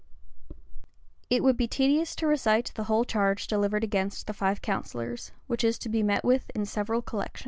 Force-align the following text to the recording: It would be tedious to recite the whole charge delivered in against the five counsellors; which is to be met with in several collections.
It 1.29 1.43
would 1.43 1.55
be 1.57 1.67
tedious 1.67 2.15
to 2.15 2.25
recite 2.25 2.71
the 2.73 2.85
whole 2.85 3.05
charge 3.05 3.45
delivered 3.45 3.83
in 3.83 3.87
against 3.87 4.25
the 4.25 4.33
five 4.33 4.59
counsellors; 4.63 5.31
which 5.45 5.63
is 5.63 5.77
to 5.77 5.89
be 5.89 6.01
met 6.01 6.25
with 6.25 6.49
in 6.55 6.65
several 6.65 7.03
collections. 7.03 7.39